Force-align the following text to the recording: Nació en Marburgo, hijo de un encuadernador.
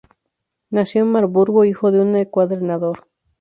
Nació 0.71 1.03
en 1.03 1.11
Marburgo, 1.11 1.63
hijo 1.63 1.91
de 1.91 2.01
un 2.01 2.15
encuadernador. 2.17 3.05